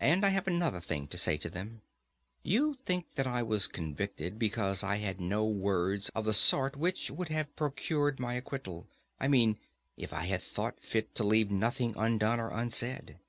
And 0.00 0.26
I 0.26 0.30
have 0.30 0.48
another 0.48 0.80
thing 0.80 1.06
to 1.06 1.16
say 1.16 1.36
to 1.36 1.48
them: 1.48 1.82
you 2.42 2.74
think 2.74 3.14
that 3.14 3.28
I 3.28 3.44
was 3.44 3.68
convicted 3.68 4.36
because 4.36 4.82
I 4.82 4.96
had 4.96 5.20
no 5.20 5.44
words 5.46 6.08
of 6.16 6.24
the 6.24 6.32
sort 6.32 6.74
which 6.74 7.12
would 7.12 7.28
have 7.28 7.54
procured 7.54 8.18
my 8.18 8.34
acquittal—I 8.34 9.28
mean, 9.28 9.60
if 9.96 10.12
I 10.12 10.22
had 10.24 10.42
thought 10.42 10.80
fit 10.80 11.14
to 11.14 11.22
leave 11.22 11.52
nothing 11.52 11.94
undone 11.96 12.40
or 12.40 12.50
unsaid. 12.50 13.20